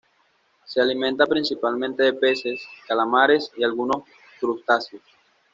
Se 0.65 0.81
alimenta 0.81 1.27
principalmente 1.27 2.01
de 2.01 2.13
peces, 2.13 2.63
calamares 2.87 3.51
y 3.55 3.63
algunos 3.63 4.01
crustáceos. 4.39 5.03